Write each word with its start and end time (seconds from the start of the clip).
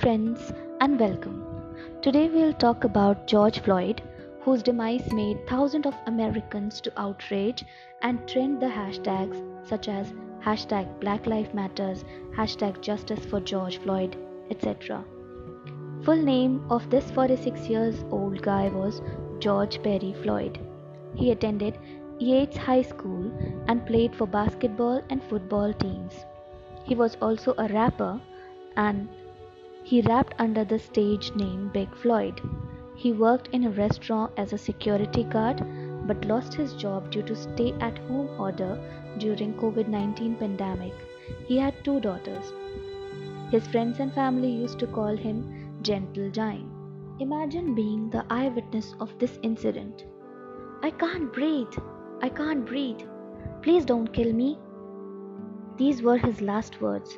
friends, 0.00 0.52
and 0.82 1.00
welcome. 1.00 1.42
Today, 2.02 2.28
we'll 2.28 2.52
talk 2.52 2.84
about 2.84 3.26
George 3.26 3.60
Floyd, 3.60 4.02
whose 4.42 4.62
demise 4.62 5.10
made 5.12 5.46
thousands 5.48 5.86
of 5.86 5.94
Americans 6.06 6.82
to 6.82 6.92
outrage 7.00 7.64
and 8.02 8.28
trend 8.28 8.60
the 8.60 8.66
hashtags 8.66 9.42
such 9.66 9.88
as 9.88 10.12
hashtag 10.44 11.00
Black 11.00 11.26
Lives 11.26 11.54
Matters, 11.54 12.04
hashtag 12.36 12.82
Justice 12.82 13.24
for 13.24 13.40
George 13.40 13.78
Floyd, 13.78 14.16
etc. 14.50 15.02
Full 16.02 16.22
name 16.22 16.70
of 16.70 16.88
this 16.90 17.10
46 17.12 17.66
years 17.68 18.04
old 18.10 18.42
guy 18.42 18.68
was 18.68 19.00
George 19.38 19.82
Perry 19.82 20.14
Floyd. 20.22 20.58
He 21.14 21.30
attended 21.30 21.78
Yates 22.18 22.58
High 22.58 22.82
School 22.82 23.32
and 23.66 23.86
played 23.86 24.14
for 24.14 24.26
basketball 24.26 25.02
and 25.08 25.22
football 25.24 25.72
teams. 25.72 26.26
He 26.84 26.94
was 26.94 27.16
also 27.22 27.54
a 27.56 27.68
rapper 27.68 28.20
and 28.76 29.08
he 29.88 30.00
rapped 30.02 30.34
under 30.40 30.64
the 30.64 30.78
stage 30.80 31.32
name 31.36 31.70
Big 31.72 31.94
Floyd. 31.94 32.40
He 32.96 33.12
worked 33.12 33.50
in 33.52 33.66
a 33.66 33.70
restaurant 33.70 34.32
as 34.36 34.52
a 34.52 34.58
security 34.58 35.22
guard 35.22 35.62
but 36.08 36.24
lost 36.24 36.54
his 36.54 36.72
job 36.72 37.08
due 37.12 37.22
to 37.22 37.36
stay 37.36 37.72
at 37.80 37.98
home 38.08 38.28
order 38.36 38.72
during 39.18 39.54
COVID-19 39.54 40.40
pandemic. 40.40 40.92
He 41.46 41.56
had 41.56 41.84
two 41.84 42.00
daughters. 42.00 42.52
His 43.52 43.68
friends 43.68 44.00
and 44.00 44.12
family 44.12 44.50
used 44.50 44.80
to 44.80 44.88
call 44.88 45.16
him 45.16 45.78
Gentle 45.82 46.30
Giant. 46.30 46.68
Imagine 47.20 47.76
being 47.76 48.10
the 48.10 48.24
eyewitness 48.28 48.96
of 48.98 49.16
this 49.20 49.38
incident. 49.44 50.04
I 50.82 50.90
can't 50.90 51.32
breathe. 51.32 51.78
I 52.22 52.28
can't 52.28 52.66
breathe. 52.66 53.02
Please 53.62 53.84
don't 53.84 54.12
kill 54.12 54.32
me. 54.32 54.58
These 55.76 56.02
were 56.02 56.18
his 56.18 56.40
last 56.40 56.80
words. 56.80 57.16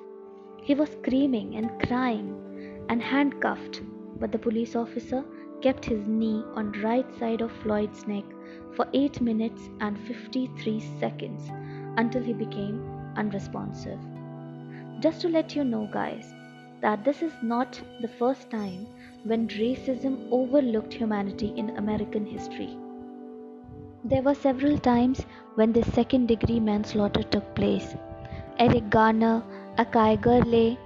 He 0.61 0.75
was 0.75 0.91
screaming 0.91 1.57
and 1.57 1.71
crying 1.87 2.45
and 2.89 3.03
handcuffed, 3.03 3.83
but 4.19 4.33
the 4.33 4.39
police 4.39 4.75
officer 4.77 5.25
kept 5.61 5.85
his 5.85 6.07
knee 6.07 6.43
on 6.55 6.73
right 6.83 7.07
side 7.19 7.41
of 7.41 7.53
Floyd's 7.63 8.07
neck 8.07 8.25
for 8.77 8.87
8 8.93 9.21
minutes 9.21 9.69
and 9.81 9.99
53 9.99 10.81
seconds 11.01 11.51
until 11.97 12.23
he 12.23 12.33
became 12.33 12.83
unresponsive. 13.17 13.99
Just 15.01 15.21
to 15.23 15.29
let 15.29 15.55
you 15.57 15.65
know 15.65 15.89
guys 15.93 16.33
that 16.81 17.05
this 17.05 17.23
is 17.23 17.33
not 17.43 17.81
the 18.01 18.09
first 18.09 18.51
time 18.51 18.87
when 19.25 19.49
racism 19.49 20.29
overlooked 20.31 20.95
humanity 20.95 21.53
in 21.57 21.77
American 21.77 22.25
history. 22.25 22.77
There 24.05 24.23
were 24.23 24.35
several 24.35 24.79
times 24.79 25.27
when 25.57 25.73
this 25.73 25.93
second 25.93 26.29
degree 26.29 26.61
manslaughter 26.61 27.25
took 27.25 27.55
place. 27.57 27.97
Eric 28.59 28.91
Garner, 28.91 29.43
Akai 29.77 30.21
Gurley, 30.21 30.79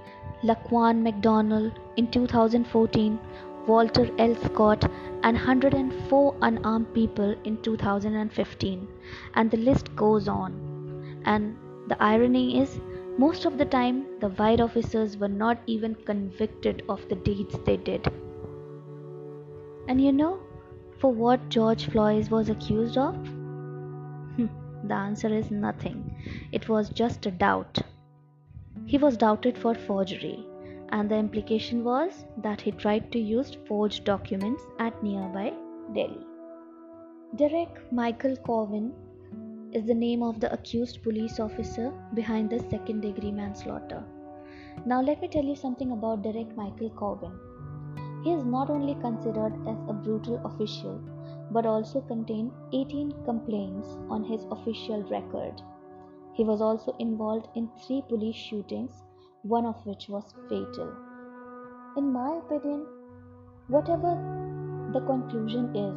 Laquan 0.43 1.03
McDonald 1.03 1.79
in 1.97 2.09
2014, 2.11 3.19
Walter 3.67 4.09
L. 4.17 4.35
Scott, 4.35 4.83
and 5.23 5.37
104 5.37 6.35
unarmed 6.41 6.93
people 6.93 7.35
in 7.43 7.61
2015, 7.61 8.87
and 9.35 9.51
the 9.51 9.57
list 9.57 9.95
goes 9.95 10.27
on. 10.27 11.21
And 11.25 11.55
the 11.87 12.01
irony 12.01 12.59
is, 12.59 12.79
most 13.17 13.45
of 13.45 13.57
the 13.57 13.65
time, 13.65 14.05
the 14.19 14.29
white 14.29 14.59
officers 14.59 15.17
were 15.17 15.27
not 15.27 15.59
even 15.67 15.95
convicted 15.95 16.83
of 16.89 17.07
the 17.09 17.15
deeds 17.15 17.57
they 17.65 17.77
did. 17.77 18.11
And 19.87 20.01
you 20.01 20.11
know, 20.11 20.39
for 20.99 21.13
what 21.13 21.49
George 21.49 21.85
Floyd 21.85 22.29
was 22.29 22.49
accused 22.49 22.97
of? 22.97 23.15
Hmm, 24.35 24.47
the 24.87 24.93
answer 24.93 25.27
is 25.27 25.51
nothing. 25.51 26.15
It 26.51 26.69
was 26.69 26.89
just 26.89 27.25
a 27.25 27.31
doubt. 27.31 27.79
He 28.85 28.97
was 28.97 29.17
doubted 29.17 29.57
for 29.57 29.75
forgery, 29.75 30.45
and 30.95 31.09
the 31.11 31.19
implication 31.23 31.83
was 31.83 32.25
that 32.45 32.61
he 32.61 32.71
tried 32.83 33.11
to 33.11 33.19
use 33.19 33.57
forged 33.67 34.03
documents 34.09 34.63
at 34.79 35.03
nearby 35.05 35.51
deli. 35.95 36.25
Derek 37.35 37.79
Michael 37.91 38.35
Chauvin 38.45 38.93
is 39.71 39.87
the 39.87 39.99
name 40.01 40.21
of 40.21 40.39
the 40.39 40.51
accused 40.53 41.01
police 41.05 41.39
officer 41.39 41.87
behind 42.13 42.51
the 42.51 42.59
second 42.69 43.01
degree 43.01 43.31
manslaughter. 43.31 44.03
Now, 44.85 45.01
let 45.01 45.19
me 45.21 45.27
tell 45.27 45.43
you 45.43 45.55
something 45.55 45.91
about 45.93 46.21
Derek 46.21 46.55
Michael 46.55 46.91
Chauvin. 46.99 47.33
He 48.23 48.33
is 48.33 48.45
not 48.45 48.69
only 48.69 48.95
considered 49.01 49.55
as 49.67 49.79
a 49.87 49.93
brutal 49.93 50.39
official 50.45 51.01
but 51.51 51.65
also 51.65 52.01
contained 52.01 52.51
18 52.71 53.11
complaints 53.25 53.97
on 54.09 54.23
his 54.23 54.45
official 54.51 55.03
record. 55.09 55.61
He 56.33 56.43
was 56.43 56.61
also 56.61 56.95
involved 56.99 57.47
in 57.55 57.69
three 57.81 58.03
police 58.07 58.35
shootings, 58.35 59.03
one 59.43 59.65
of 59.65 59.85
which 59.85 60.07
was 60.07 60.33
fatal. 60.49 60.91
In 61.97 62.11
my 62.11 62.37
opinion, 62.37 62.85
whatever 63.67 64.15
the 64.93 65.01
conclusion 65.01 65.75
is, 65.75 65.95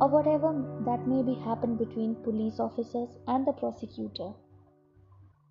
or 0.00 0.08
whatever 0.08 0.52
that 0.84 1.06
may 1.08 1.22
be 1.22 1.34
happened 1.34 1.78
between 1.78 2.14
police 2.16 2.60
officers 2.60 3.08
and 3.26 3.46
the 3.46 3.52
prosecutor, 3.52 4.30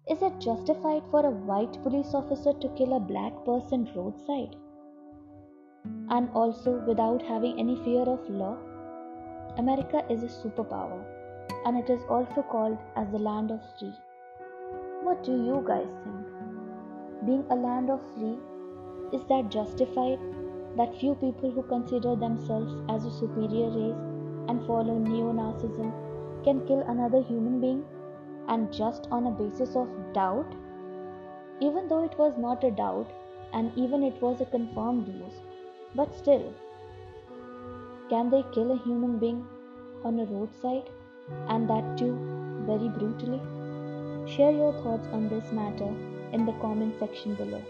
is 0.07 0.21
it 0.21 0.39
justified 0.39 1.03
for 1.11 1.25
a 1.25 1.31
white 1.31 1.81
police 1.83 2.13
officer 2.13 2.53
to 2.53 2.69
kill 2.77 2.95
a 2.95 2.99
black 2.99 3.33
person 3.43 3.89
roadside? 3.95 4.55
And 6.09 6.29
also 6.29 6.83
without 6.87 7.21
having 7.21 7.59
any 7.59 7.75
fear 7.83 8.03
of 8.03 8.29
law? 8.29 8.57
America 9.57 10.05
is 10.09 10.23
a 10.23 10.27
superpower, 10.27 11.03
and 11.65 11.77
it 11.77 11.89
is 11.89 12.01
also 12.07 12.43
called 12.43 12.77
as 12.95 13.09
the 13.11 13.19
land 13.19 13.51
of 13.51 13.59
free. 13.77 13.93
What 15.03 15.23
do 15.23 15.31
you 15.31 15.63
guys 15.67 15.87
think? 16.03 16.34
Being 17.25 17.45
a 17.49 17.55
land 17.55 17.89
of 17.89 18.01
free, 18.13 18.37
is 19.11 19.23
that 19.29 19.49
justified 19.49 20.19
that 20.77 20.95
few 20.99 21.15
people 21.15 21.49
who 21.49 21.63
consider 21.63 22.15
themselves 22.15 22.73
as 22.89 23.05
a 23.05 23.11
superior 23.11 23.69
race 23.69 24.01
and 24.47 24.65
follow 24.67 24.97
neo 24.99 25.31
Nazism 25.33 25.91
can 26.43 26.65
kill 26.67 26.81
another 26.81 27.21
human 27.23 27.59
being 27.59 27.83
and 28.47 28.71
just 28.71 29.07
on 29.11 29.27
a 29.27 29.31
basis 29.31 29.75
of 29.75 29.87
doubt? 30.13 30.53
Even 31.61 31.87
though 31.87 32.03
it 32.03 32.17
was 32.19 32.37
not 32.37 32.63
a 32.63 32.71
doubt 32.71 33.11
and 33.53 33.71
even 33.75 34.03
it 34.03 34.21
was 34.21 34.41
a 34.41 34.45
confirmed 34.45 35.07
news, 35.07 35.41
but 35.95 36.13
still, 36.13 36.53
can 38.09 38.29
they 38.29 38.43
kill 38.53 38.71
a 38.71 38.83
human 38.83 39.17
being 39.17 39.47
on 40.03 40.19
a 40.19 40.25
roadside 40.25 40.89
and 41.47 41.69
that 41.69 41.97
too 41.97 42.13
very 42.67 42.89
brutally? 42.89 43.41
Share 44.27 44.51
your 44.51 44.73
thoughts 44.83 45.07
on 45.07 45.29
this 45.29 45.51
matter 45.51 45.93
in 46.35 46.45
the 46.45 46.51
comment 46.63 46.93
section 46.99 47.33
below. 47.35 47.63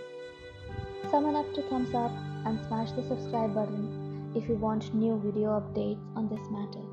Summon 1.11 1.35
up 1.35 1.53
to 1.53 1.61
thumbs 1.69 1.93
up 1.93 2.11
and 2.45 2.59
smash 2.67 2.91
the 2.93 3.03
subscribe 3.03 3.53
button 3.53 4.31
if 4.35 4.49
you 4.49 4.55
want 4.55 4.93
new 4.93 5.21
video 5.23 5.49
updates 5.59 6.05
on 6.15 6.27
this 6.27 6.49
matter. 6.49 6.83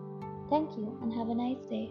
Thank 0.50 0.76
you 0.76 0.96
and 1.02 1.10
have 1.14 1.30
a 1.30 1.34
nice 1.34 1.64
day. 1.70 1.90